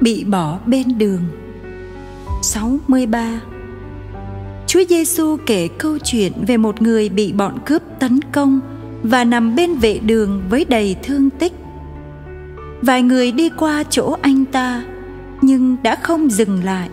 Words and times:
bị 0.00 0.24
bỏ 0.24 0.58
bên 0.66 0.98
đường 0.98 1.20
63 2.42 3.40
Chúa 4.66 4.84
Giêsu 4.88 5.36
kể 5.46 5.68
câu 5.78 5.98
chuyện 5.98 6.32
về 6.46 6.56
một 6.56 6.82
người 6.82 7.08
bị 7.08 7.32
bọn 7.32 7.58
cướp 7.66 7.82
tấn 7.98 8.20
công 8.32 8.60
và 9.02 9.24
nằm 9.24 9.54
bên 9.56 9.74
vệ 9.74 9.98
đường 9.98 10.42
với 10.50 10.64
đầy 10.68 10.96
thương 11.02 11.30
tích. 11.30 11.52
Vài 12.82 13.02
người 13.02 13.32
đi 13.32 13.48
qua 13.48 13.84
chỗ 13.90 14.16
anh 14.22 14.44
ta, 14.44 14.84
nhưng 15.42 15.76
đã 15.82 15.96
không 16.02 16.30
dừng 16.30 16.64
lại. 16.64 16.88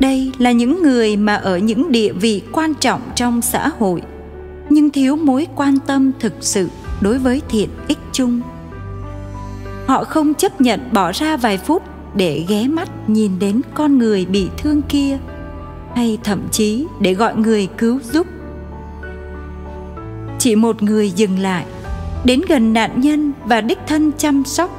Đây 0.00 0.32
là 0.38 0.52
những 0.52 0.82
người 0.82 1.16
mà 1.16 1.34
ở 1.34 1.58
những 1.58 1.92
địa 1.92 2.12
vị 2.12 2.42
quan 2.52 2.74
trọng 2.74 3.00
trong 3.14 3.42
xã 3.42 3.68
hội, 3.78 4.02
nhưng 4.70 4.90
thiếu 4.90 5.16
mối 5.16 5.46
quan 5.56 5.78
tâm 5.86 6.12
thực 6.20 6.32
sự 6.40 6.68
đối 7.00 7.18
với 7.18 7.42
thiện 7.48 7.68
ích 7.88 7.98
chung. 8.12 8.40
Họ 9.86 10.04
không 10.04 10.34
chấp 10.34 10.60
nhận 10.60 10.80
bỏ 10.92 11.12
ra 11.12 11.36
vài 11.36 11.58
phút 11.58 11.82
để 12.18 12.44
ghé 12.48 12.68
mắt 12.68 12.88
nhìn 13.08 13.38
đến 13.38 13.60
con 13.74 13.98
người 13.98 14.26
bị 14.26 14.48
thương 14.58 14.82
kia, 14.82 15.18
hay 15.94 16.18
thậm 16.24 16.42
chí 16.50 16.86
để 17.00 17.14
gọi 17.14 17.36
người 17.36 17.68
cứu 17.78 17.98
giúp. 18.12 18.26
Chỉ 20.38 20.56
một 20.56 20.82
người 20.82 21.10
dừng 21.10 21.38
lại, 21.38 21.64
đến 22.24 22.40
gần 22.48 22.72
nạn 22.72 23.00
nhân 23.00 23.32
và 23.44 23.60
đích 23.60 23.78
thân 23.86 24.12
chăm 24.18 24.44
sóc, 24.44 24.70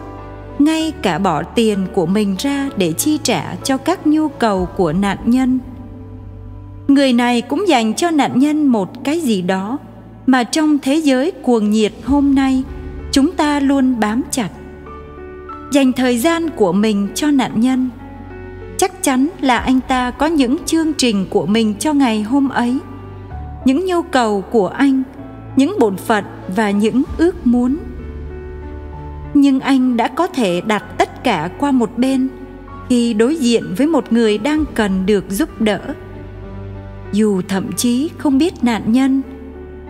ngay 0.59 0.94
cả 1.02 1.20
bỏ 1.20 1.44
tiền 1.44 1.88
của 1.94 2.05
mình 2.05 2.35
ra 2.39 2.70
để 2.77 2.94
chi 2.94 3.20
trả 3.23 3.55
cho 3.63 3.77
các 3.77 4.08
nhu 4.08 4.27
cầu 4.27 4.66
của 4.77 4.94
nạn 4.94 5.17
nhân. 5.25 5.59
Người 6.88 7.13
này 7.13 7.41
cũng 7.41 7.67
dành 7.67 7.94
cho 7.94 8.11
nạn 8.11 8.39
nhân 8.39 8.67
một 8.67 9.03
cái 9.03 9.19
gì 9.19 9.41
đó 9.41 9.77
mà 10.25 10.44
trong 10.44 10.77
thế 10.80 10.95
giới 10.95 11.31
cuồng 11.31 11.69
nhiệt 11.69 11.94
hôm 12.03 12.35
nay, 12.35 12.63
chúng 13.11 13.31
ta 13.31 13.59
luôn 13.59 13.99
bám 13.99 14.21
chặt 14.31 14.49
dành 15.72 15.94
thời 15.94 16.17
gian 16.17 16.50
của 16.50 16.72
mình 16.72 17.08
cho 17.16 17.31
nạn 17.31 17.59
nhân. 17.59 17.89
Chắc 18.78 19.03
chắn 19.03 19.30
là 19.42 19.58
anh 19.58 19.80
ta 19.88 20.11
có 20.11 20.26
những 20.26 20.58
chương 20.66 20.94
trình 20.94 21.26
của 21.30 21.45
mình 21.45 21.73
cho 21.80 21.94
ngày 21.94 22.22
hôm 22.22 22.50
ấy, 22.50 22.78
những 23.66 23.86
nhu 23.86 24.02
cầu 24.02 24.42
của 24.42 24.67
anh, 24.67 25.03
những 25.56 25.76
bổn 25.80 25.98
phận 25.98 26.26
và 26.56 26.72
những 26.72 27.03
ước 27.17 27.48
muốn. 27.48 27.78
Nhưng 29.34 29.59
anh 29.59 29.98
đã 29.98 30.08
có 30.08 30.28
thể 30.28 30.61
đặt 30.61 30.84
tất 30.98 31.23
cả 31.23 31.50
qua 31.59 31.72
một 31.72 31.98
bên 31.98 32.28
khi 32.89 33.14
đối 33.14 33.36
diện 33.36 33.64
với 33.78 33.88
một 33.88 34.14
người 34.14 34.38
đang 34.38 34.64
cần 34.73 35.06
được 35.06 35.26
giúp 35.30 35.61
đỡ. 35.61 35.80
Dù 37.11 37.42
thậm 37.48 37.72
chí 37.73 38.09
không 38.17 38.38
biết 38.38 38.64
nạn 38.64 38.92
nhân, 38.92 39.22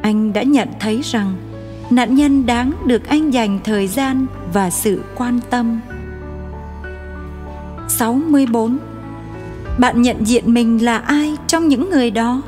anh 0.01 0.33
đã 0.33 0.43
nhận 0.43 0.67
thấy 0.79 1.01
rằng 1.03 1.33
nạn 1.89 2.15
nhân 2.15 2.45
đáng 2.45 2.73
được 2.85 3.07
anh 3.07 3.31
dành 3.31 3.59
thời 3.63 3.87
gian 3.87 4.25
và 4.53 4.69
sự 4.69 5.01
quan 5.15 5.39
tâm 5.49 5.79
64 7.87 8.77
Bạn 9.79 10.01
nhận 10.01 10.27
diện 10.27 10.53
mình 10.53 10.85
là 10.85 10.97
ai 10.97 11.37
trong 11.47 11.67
những 11.67 11.89
người 11.89 12.11
đó? 12.11 12.41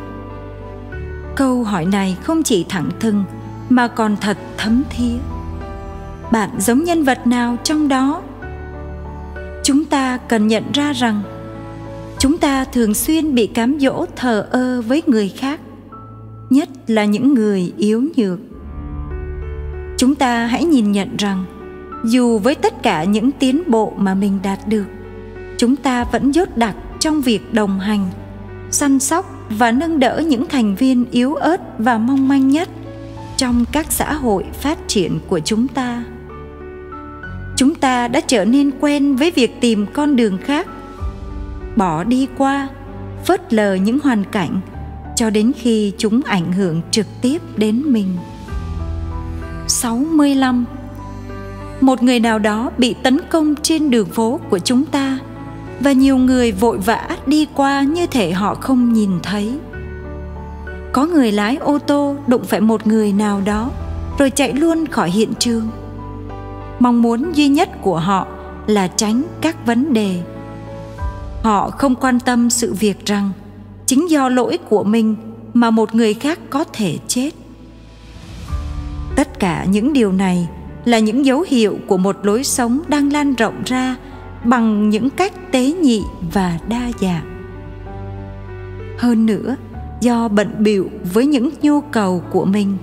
Câu 1.36 1.64
hỏi 1.64 1.86
này 1.86 2.18
không 2.24 2.44
chỉ 2.44 2.66
thẳng 2.70 2.90
thừng 3.00 3.24
mà 3.70 3.88
còn 3.88 4.18
thật 4.22 4.38
thấm 4.58 4.84
thía. 4.90 5.18
Bạn 6.32 6.50
giống 6.60 6.84
nhân 6.84 7.04
vật 7.04 7.28
nào 7.28 7.58
trong 7.64 7.88
đó? 7.88 8.22
Chúng 9.64 9.86
ta 9.86 10.18
cần 10.18 10.48
nhận 10.48 10.64
ra 10.74 10.94
rằng 10.94 11.22
chúng 12.20 12.38
ta 12.38 12.66
thường 12.66 12.94
xuyên 12.94 13.36
bị 13.36 13.48
cám 13.48 13.80
dỗ 13.80 14.06
thờ 14.16 14.48
ơ 14.52 14.82
với 14.82 15.04
người 15.08 15.30
khác, 15.30 15.60
nhất 16.50 16.70
là 16.88 17.06
những 17.06 17.34
người 17.34 17.74
yếu 17.78 18.04
nhược. 18.18 18.40
Chúng 20.02 20.16
ta 20.16 20.46
hãy 20.46 20.66
nhìn 20.66 20.92
nhận 20.92 21.18
rằng, 21.18 21.46
dù 22.04 22.40
với 22.40 22.56
tất 22.56 22.84
cả 22.84 23.04
những 23.04 23.32
tiến 23.32 23.64
bộ 23.68 23.94
mà 23.98 24.14
mình 24.14 24.40
đạt 24.44 24.60
được, 24.68 24.86
chúng 25.58 25.76
ta 25.76 26.04
vẫn 26.04 26.32
dốt 26.36 26.58
đặc 26.58 26.76
trong 27.00 27.22
việc 27.22 27.54
đồng 27.54 27.80
hành, 27.80 28.08
săn 28.72 29.00
sóc 29.00 29.48
và 29.50 29.72
nâng 29.72 30.00
đỡ 30.00 30.24
những 30.28 30.46
thành 30.46 30.76
viên 30.76 31.06
yếu 31.12 31.36
ớt 31.36 31.62
và 31.80 31.98
mong 31.98 32.28
manh 32.28 32.48
nhất 32.48 32.70
trong 33.38 33.66
các 33.72 33.92
xã 33.92 34.14
hội 34.14 34.44
phát 34.62 34.78
triển 34.88 35.20
của 35.28 35.40
chúng 35.40 35.68
ta. 35.68 36.04
Chúng 37.58 37.76
ta 37.76 38.08
đã 38.08 38.20
trở 38.20 38.46
nên 38.46 38.72
quen 38.80 39.16
với 39.16 39.32
việc 39.32 39.62
tìm 39.62 39.86
con 39.94 40.16
đường 40.16 40.38
khác, 40.38 40.68
bỏ 41.76 42.04
đi 42.04 42.28
qua, 42.38 42.68
phớt 43.26 43.54
lờ 43.54 43.74
những 43.74 44.00
hoàn 44.04 44.24
cảnh 44.24 44.62
cho 45.16 45.30
đến 45.30 45.52
khi 45.58 45.94
chúng 45.98 46.22
ảnh 46.26 46.52
hưởng 46.52 46.82
trực 46.92 47.08
tiếp 47.22 47.42
đến 47.58 47.84
mình. 47.86 48.08
65 49.82 50.66
Một 51.82 52.04
người 52.04 52.20
nào 52.20 52.40
đó 52.40 52.72
bị 52.78 52.96
tấn 53.04 53.18
công 53.30 53.56
trên 53.62 53.90
đường 53.90 54.08
phố 54.08 54.40
của 54.50 54.60
chúng 54.60 54.86
ta 54.86 55.20
và 55.80 55.92
nhiều 55.92 56.18
người 56.18 56.52
vội 56.52 56.78
vã 56.78 57.10
đi 57.26 57.48
qua 57.56 57.82
như 57.82 58.08
thể 58.08 58.32
họ 58.32 58.56
không 58.56 58.94
nhìn 58.94 59.12
thấy. 59.24 59.60
Có 60.94 61.06
người 61.06 61.32
lái 61.32 61.56
ô 61.56 61.78
tô 61.80 62.16
đụng 62.28 62.44
phải 62.46 62.62
một 62.62 62.88
người 62.88 63.14
nào 63.14 63.42
đó 63.46 63.72
rồi 64.18 64.30
chạy 64.30 64.54
luôn 64.54 64.86
khỏi 64.86 65.10
hiện 65.10 65.34
trường. 65.40 65.68
Mong 66.80 67.02
muốn 67.02 67.32
duy 67.34 67.48
nhất 67.48 67.70
của 67.82 68.00
họ 68.00 68.28
là 68.68 68.88
tránh 68.88 69.24
các 69.42 69.66
vấn 69.66 69.94
đề. 69.94 70.22
Họ 71.44 71.70
không 71.70 71.96
quan 71.96 72.20
tâm 72.20 72.50
sự 72.50 72.74
việc 72.74 73.06
rằng 73.06 73.32
chính 73.86 74.10
do 74.10 74.30
lỗi 74.30 74.58
của 74.70 74.84
mình 74.84 75.16
mà 75.54 75.72
một 75.72 75.96
người 75.96 76.14
khác 76.14 76.40
có 76.50 76.64
thể 76.74 76.98
chết 77.08 77.41
tất 79.22 79.40
cả 79.40 79.66
những 79.66 79.94
điều 79.94 80.12
này 80.12 80.48
là 80.86 81.00
những 81.00 81.26
dấu 81.26 81.46
hiệu 81.48 81.80
của 81.88 81.98
một 81.98 82.26
lối 82.26 82.44
sống 82.44 82.82
đang 82.88 83.14
lan 83.14 83.36
rộng 83.36 83.62
ra 83.66 83.96
bằng 84.44 84.90
những 84.90 85.10
cách 85.10 85.52
tế 85.52 85.72
nhị 85.72 86.04
và 86.34 86.60
đa 86.68 86.92
dạng. 87.02 87.44
Hơn 88.98 89.26
nữa, 89.26 89.56
do 90.02 90.28
bận 90.28 90.48
bịu 90.60 90.90
với 91.14 91.26
những 91.26 91.50
nhu 91.62 91.82
cầu 91.82 92.24
của 92.32 92.46
mình, 92.46 92.78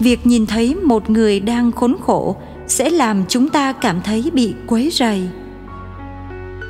việc 0.00 0.26
nhìn 0.26 0.46
thấy 0.46 0.74
một 0.74 1.10
người 1.10 1.40
đang 1.40 1.72
khốn 1.72 1.96
khổ 2.00 2.36
sẽ 2.66 2.90
làm 2.90 3.22
chúng 3.28 3.48
ta 3.48 3.72
cảm 3.72 4.00
thấy 4.04 4.30
bị 4.32 4.54
quấy 4.66 4.90
rầy. 4.92 5.28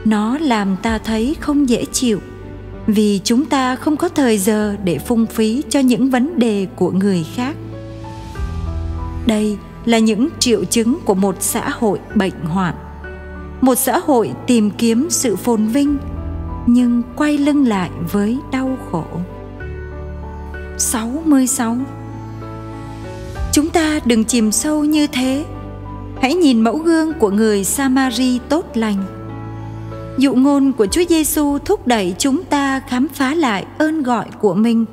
Nó 0.04 0.38
làm 0.38 0.76
ta 0.82 0.98
thấy 0.98 1.36
không 1.40 1.68
dễ 1.68 1.84
chịu, 1.84 2.20
vì 2.86 3.20
chúng 3.24 3.44
ta 3.44 3.76
không 3.76 3.96
có 3.96 4.08
thời 4.08 4.38
giờ 4.38 4.76
để 4.84 4.98
phung 4.98 5.26
phí 5.26 5.62
cho 5.68 5.80
những 5.80 6.10
vấn 6.10 6.38
đề 6.38 6.66
của 6.76 6.90
người 6.90 7.26
khác 7.34 7.56
đây 9.28 9.58
là 9.84 9.98
những 9.98 10.28
triệu 10.38 10.64
chứng 10.64 10.98
của 11.04 11.14
một 11.14 11.36
xã 11.40 11.70
hội 11.70 11.98
bệnh 12.14 12.40
hoạn. 12.44 12.74
Một 13.60 13.74
xã 13.74 13.98
hội 13.98 14.32
tìm 14.46 14.70
kiếm 14.70 15.06
sự 15.10 15.36
phồn 15.36 15.66
vinh, 15.66 15.96
nhưng 16.66 17.02
quay 17.16 17.38
lưng 17.38 17.68
lại 17.68 17.90
với 18.12 18.38
đau 18.52 18.78
khổ. 18.90 19.04
66 20.78 21.76
Chúng 23.52 23.70
ta 23.70 24.00
đừng 24.04 24.24
chìm 24.24 24.52
sâu 24.52 24.84
như 24.84 25.06
thế. 25.06 25.44
Hãy 26.20 26.34
nhìn 26.34 26.60
mẫu 26.60 26.78
gương 26.78 27.12
của 27.18 27.30
người 27.30 27.64
Samari 27.64 28.38
tốt 28.48 28.66
lành. 28.74 29.02
Dụ 30.18 30.34
ngôn 30.34 30.72
của 30.72 30.86
Chúa 30.86 31.04
Giêsu 31.08 31.58
thúc 31.58 31.86
đẩy 31.86 32.14
chúng 32.18 32.44
ta 32.44 32.80
khám 32.88 33.08
phá 33.14 33.34
lại 33.34 33.66
ơn 33.78 34.02
gọi 34.02 34.26
của 34.40 34.54
mình, 34.54 34.84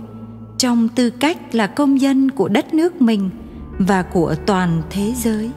trong 0.58 0.88
tư 0.96 1.10
cách 1.10 1.56
là 1.56 1.68
công 1.68 2.02
dân 2.02 2.32
của 2.32 2.48
đất 2.48 2.74
nước 2.74 3.02
mình 3.02 3.30
và 3.80 4.02
của 4.02 4.36
toàn 4.46 4.82
thế 4.90 5.14
giới. 5.18 5.52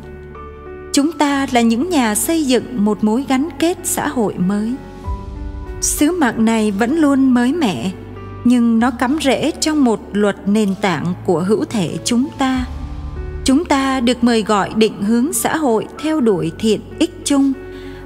Chúng 0.92 1.12
ta 1.12 1.46
là 1.52 1.60
những 1.60 1.90
nhà 1.90 2.14
xây 2.14 2.44
dựng 2.46 2.84
một 2.84 3.04
mối 3.04 3.24
gắn 3.28 3.48
kết 3.58 3.78
xã 3.84 4.08
hội 4.08 4.34
mới. 4.34 4.74
Sứ 5.80 6.12
mạng 6.12 6.44
này 6.44 6.70
vẫn 6.70 6.96
luôn 6.96 7.34
mới 7.34 7.52
mẻ, 7.52 7.90
nhưng 8.44 8.78
nó 8.78 8.90
cắm 8.90 9.18
rễ 9.22 9.50
trong 9.60 9.84
một 9.84 10.00
luật 10.12 10.36
nền 10.48 10.74
tảng 10.80 11.14
của 11.26 11.40
hữu 11.40 11.64
thể 11.64 11.98
chúng 12.04 12.26
ta. 12.38 12.64
Chúng 13.44 13.64
ta 13.64 14.00
được 14.00 14.24
mời 14.24 14.42
gọi 14.42 14.70
định 14.76 15.02
hướng 15.02 15.32
xã 15.32 15.56
hội 15.56 15.86
theo 16.02 16.20
đuổi 16.20 16.52
thiện 16.58 16.80
ích 16.98 17.20
chung, 17.24 17.52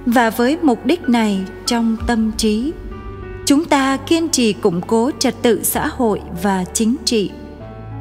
và 0.06 0.30
với 0.30 0.58
mục 0.62 0.86
đích 0.86 1.08
này 1.08 1.40
trong 1.66 1.96
tâm 2.06 2.32
trí, 2.36 2.72
chúng 3.44 3.64
ta 3.64 3.96
kiên 3.96 4.28
trì 4.28 4.52
củng 4.52 4.80
cố 4.80 5.10
trật 5.18 5.42
tự 5.42 5.60
xã 5.62 5.86
hội 5.86 6.20
và 6.42 6.64
chính 6.72 6.96
trị 7.04 7.30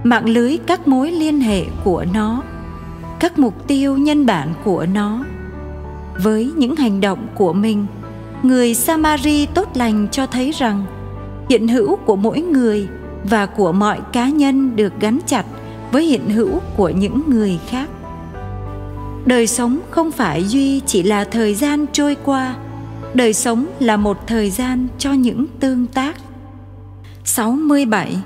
mạng 0.03 0.29
lưới 0.29 0.57
các 0.67 0.87
mối 0.87 1.11
liên 1.11 1.41
hệ 1.41 1.65
của 1.83 2.05
nó, 2.13 2.43
các 3.19 3.39
mục 3.39 3.67
tiêu 3.67 3.97
nhân 3.97 4.25
bản 4.25 4.53
của 4.63 4.85
nó. 4.93 5.25
Với 6.23 6.51
những 6.57 6.75
hành 6.75 7.01
động 7.01 7.27
của 7.35 7.53
mình, 7.53 7.85
người 8.43 8.73
samari 8.73 9.45
tốt 9.45 9.69
lành 9.73 10.07
cho 10.11 10.25
thấy 10.25 10.51
rằng 10.51 10.85
hiện 11.49 11.67
hữu 11.67 11.95
của 11.95 12.15
mỗi 12.15 12.41
người 12.41 12.87
và 13.23 13.45
của 13.45 13.71
mọi 13.71 13.99
cá 14.13 14.29
nhân 14.29 14.75
được 14.75 14.93
gắn 14.99 15.19
chặt 15.25 15.45
với 15.91 16.05
hiện 16.05 16.29
hữu 16.29 16.59
của 16.77 16.89
những 16.89 17.21
người 17.27 17.59
khác. 17.69 17.89
Đời 19.25 19.47
sống 19.47 19.79
không 19.89 20.11
phải 20.11 20.43
duy 20.43 20.79
chỉ 20.79 21.03
là 21.03 21.23
thời 21.23 21.55
gian 21.55 21.85
trôi 21.93 22.15
qua, 22.23 22.55
đời 23.13 23.33
sống 23.33 23.65
là 23.79 23.97
một 23.97 24.27
thời 24.27 24.49
gian 24.49 24.87
cho 24.97 25.13
những 25.13 25.45
tương 25.59 25.87
tác. 25.87 26.15
67 27.23 28.17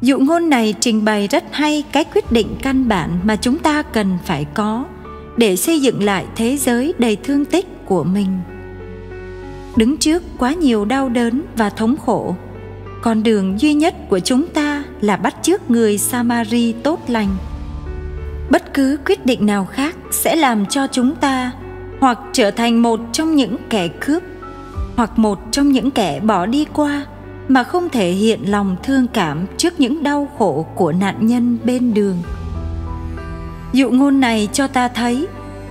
Dụ 0.00 0.18
ngôn 0.18 0.48
này 0.48 0.74
trình 0.80 1.04
bày 1.04 1.28
rất 1.28 1.44
hay 1.52 1.84
cái 1.92 2.04
quyết 2.04 2.32
định 2.32 2.56
căn 2.62 2.88
bản 2.88 3.10
mà 3.24 3.36
chúng 3.36 3.58
ta 3.58 3.82
cần 3.82 4.18
phải 4.24 4.44
có 4.54 4.84
để 5.36 5.56
xây 5.56 5.80
dựng 5.80 6.04
lại 6.04 6.24
thế 6.36 6.56
giới 6.56 6.94
đầy 6.98 7.16
thương 7.16 7.44
tích 7.44 7.66
của 7.86 8.04
mình. 8.04 8.38
đứng 9.76 9.96
trước 9.96 10.22
quá 10.38 10.52
nhiều 10.52 10.84
đau 10.84 11.08
đớn 11.08 11.42
và 11.56 11.70
thống 11.70 11.96
khổ, 11.96 12.34
con 13.02 13.22
đường 13.22 13.60
duy 13.60 13.74
nhất 13.74 13.94
của 14.08 14.18
chúng 14.18 14.46
ta 14.46 14.84
là 15.00 15.16
bắt 15.16 15.34
chước 15.42 15.70
người 15.70 15.98
samari 15.98 16.72
tốt 16.72 17.00
lành 17.08 17.36
bất 18.50 18.74
cứ 18.74 18.98
quyết 19.06 19.26
định 19.26 19.46
nào 19.46 19.64
khác 19.64 19.96
sẽ 20.10 20.36
làm 20.36 20.66
cho 20.66 20.86
chúng 20.86 21.14
ta 21.14 21.52
hoặc 22.00 22.18
trở 22.32 22.50
thành 22.50 22.82
một 22.82 23.00
trong 23.12 23.36
những 23.36 23.56
kẻ 23.70 23.88
cướp 23.88 24.22
hoặc 24.96 25.18
một 25.18 25.38
trong 25.50 25.72
những 25.72 25.90
kẻ 25.90 26.20
bỏ 26.20 26.46
đi 26.46 26.66
qua 26.72 27.06
mà 27.48 27.62
không 27.62 27.88
thể 27.88 28.10
hiện 28.10 28.50
lòng 28.50 28.76
thương 28.82 29.06
cảm 29.06 29.46
trước 29.56 29.80
những 29.80 30.02
đau 30.02 30.28
khổ 30.38 30.66
của 30.74 30.92
nạn 30.92 31.26
nhân 31.26 31.58
bên 31.64 31.94
đường. 31.94 32.16
Dụ 33.72 33.90
ngôn 33.90 34.20
này 34.20 34.48
cho 34.52 34.66
ta 34.66 34.88
thấy 34.88 35.26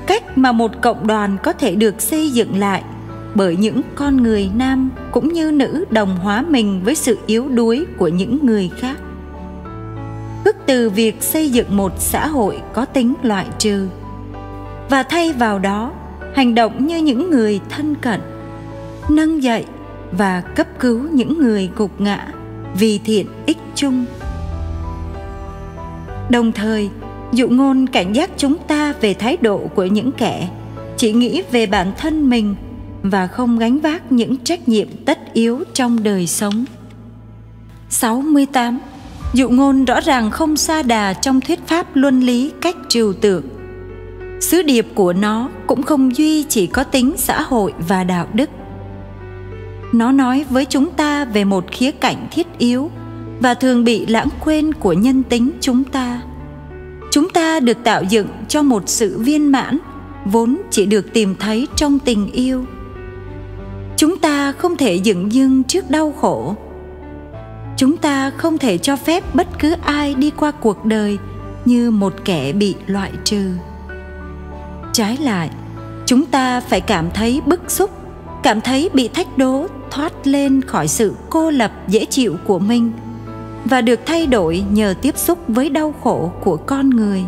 cách 0.07 0.37
mà 0.37 0.51
một 0.51 0.71
cộng 0.81 1.07
đoàn 1.07 1.37
có 1.43 1.53
thể 1.53 1.75
được 1.75 2.01
xây 2.01 2.29
dựng 2.29 2.59
lại 2.59 2.83
bởi 3.35 3.55
những 3.55 3.81
con 3.95 4.23
người 4.23 4.49
nam 4.55 4.89
cũng 5.11 5.33
như 5.33 5.51
nữ 5.51 5.85
đồng 5.89 6.17
hóa 6.17 6.45
mình 6.49 6.81
với 6.83 6.95
sự 6.95 7.17
yếu 7.25 7.49
đuối 7.49 7.85
của 7.97 8.07
những 8.07 8.45
người 8.45 8.71
khác. 8.79 8.97
Khước 10.45 10.55
từ 10.65 10.89
việc 10.89 11.23
xây 11.23 11.49
dựng 11.49 11.77
một 11.77 11.91
xã 11.99 12.27
hội 12.27 12.61
có 12.73 12.85
tính 12.85 13.13
loại 13.23 13.45
trừ. 13.57 13.87
Và 14.89 15.03
thay 15.03 15.33
vào 15.33 15.59
đó, 15.59 15.91
hành 16.35 16.55
động 16.55 16.87
như 16.87 16.97
những 16.97 17.29
người 17.29 17.59
thân 17.69 17.95
cận, 17.95 18.21
nâng 19.09 19.43
dậy 19.43 19.65
và 20.11 20.41
cấp 20.41 20.67
cứu 20.79 21.01
những 21.11 21.39
người 21.39 21.69
gục 21.75 22.01
ngã 22.01 22.27
vì 22.79 22.99
thiện 23.05 23.27
ích 23.45 23.57
chung 23.75 24.05
đồng 26.29 26.51
thời, 26.51 26.89
dụ 27.33 27.49
ngôn 27.49 27.87
cảnh 27.87 28.13
giác 28.13 28.29
chúng 28.37 28.57
ta 28.67 28.93
về 29.01 29.13
thái 29.13 29.37
độ 29.41 29.57
của 29.75 29.85
những 29.85 30.11
kẻ 30.11 30.49
chỉ 30.97 31.13
nghĩ 31.13 31.41
về 31.51 31.65
bản 31.65 31.91
thân 31.97 32.29
mình 32.29 32.55
và 33.03 33.27
không 33.27 33.59
gánh 33.59 33.79
vác 33.79 34.11
những 34.11 34.37
trách 34.37 34.67
nhiệm 34.67 34.87
tất 35.05 35.33
yếu 35.33 35.63
trong 35.73 36.03
đời 36.03 36.27
sống. 36.27 36.65
68. 37.89 38.79
Dụ 39.33 39.49
ngôn 39.49 39.85
rõ 39.85 39.99
ràng 39.99 40.31
không 40.31 40.57
xa 40.57 40.81
đà 40.81 41.13
trong 41.13 41.41
thuyết 41.41 41.67
pháp 41.67 41.95
luân 41.95 42.19
lý 42.19 42.51
cách 42.61 42.75
trừu 42.89 43.13
tượng. 43.13 43.43
Sứ 44.39 44.61
điệp 44.61 44.87
của 44.95 45.13
nó 45.13 45.49
cũng 45.67 45.83
không 45.83 46.15
duy 46.15 46.43
chỉ 46.43 46.67
có 46.67 46.83
tính 46.83 47.13
xã 47.17 47.41
hội 47.41 47.73
và 47.87 48.03
đạo 48.03 48.27
đức. 48.33 48.49
Nó 49.93 50.11
nói 50.11 50.45
với 50.49 50.65
chúng 50.65 50.91
ta 50.91 51.25
về 51.25 51.43
một 51.43 51.65
khía 51.71 51.91
cạnh 51.91 52.27
thiết 52.31 52.47
yếu 52.57 52.91
và 53.39 53.53
thường 53.53 53.83
bị 53.83 54.05
lãng 54.05 54.29
quên 54.43 54.73
của 54.73 54.93
nhân 54.93 55.23
tính 55.23 55.51
chúng 55.61 55.83
ta. 55.83 56.21
Chúng 57.11 57.29
ta 57.29 57.59
được 57.59 57.77
tạo 57.83 58.03
dựng 58.03 58.27
cho 58.47 58.61
một 58.61 58.83
sự 58.85 59.19
viên 59.19 59.51
mãn, 59.51 59.77
vốn 60.25 60.57
chỉ 60.71 60.85
được 60.85 61.13
tìm 61.13 61.35
thấy 61.39 61.67
trong 61.75 61.99
tình 61.99 62.31
yêu. 62.31 62.65
Chúng 63.97 64.17
ta 64.17 64.51
không 64.51 64.77
thể 64.77 64.95
dựng 64.95 65.31
dưng 65.31 65.63
trước 65.63 65.89
đau 65.89 66.13
khổ. 66.21 66.55
Chúng 67.77 67.97
ta 67.97 68.29
không 68.29 68.57
thể 68.57 68.77
cho 68.77 68.95
phép 68.95 69.35
bất 69.35 69.47
cứ 69.59 69.75
ai 69.85 70.15
đi 70.15 70.29
qua 70.29 70.51
cuộc 70.51 70.85
đời 70.85 71.17
như 71.65 71.91
một 71.91 72.13
kẻ 72.25 72.53
bị 72.53 72.75
loại 72.85 73.11
trừ. 73.23 73.51
Trái 74.93 75.17
lại, 75.17 75.49
chúng 76.05 76.25
ta 76.25 76.59
phải 76.59 76.81
cảm 76.81 77.11
thấy 77.13 77.41
bức 77.45 77.71
xúc, 77.71 77.91
cảm 78.43 78.61
thấy 78.61 78.89
bị 78.93 79.07
thách 79.07 79.37
đố 79.37 79.67
thoát 79.91 80.27
lên 80.27 80.61
khỏi 80.61 80.87
sự 80.87 81.13
cô 81.29 81.51
lập 81.51 81.71
dễ 81.87 82.05
chịu 82.05 82.35
của 82.45 82.59
mình 82.59 82.91
và 83.65 83.81
được 83.81 83.99
thay 84.05 84.27
đổi 84.27 84.63
nhờ 84.71 84.93
tiếp 85.01 85.17
xúc 85.17 85.39
với 85.47 85.69
đau 85.69 85.93
khổ 86.03 86.31
của 86.43 86.57
con 86.57 86.89
người. 86.89 87.23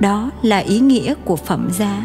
Đó 0.00 0.30
là 0.42 0.58
ý 0.58 0.80
nghĩa 0.80 1.14
của 1.24 1.36
phẩm 1.36 1.68
giá. 1.72 2.02